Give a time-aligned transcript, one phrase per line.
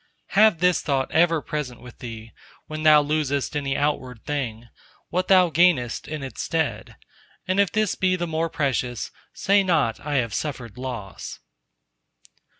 [0.29, 2.31] XXVII Have this thought ever present with thee,
[2.65, 4.67] when thou losest any outward thing,
[5.09, 6.95] what thou gainest in its stead;
[7.47, 11.37] and if this be the more precious, say not, I have suffered loss.